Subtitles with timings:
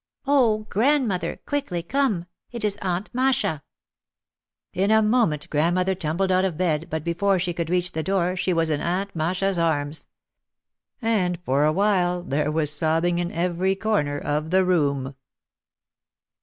[0.25, 3.61] "Oh, grandmother, quickly come, it is Aunt Masha."
[4.73, 8.01] In a moment grandmother tumbled out of bed, but be fore she could reach the
[8.01, 10.07] door she was in Aunt Masha' s arms.
[11.03, 15.13] And for a while there was sobbing in every cor ner of the room.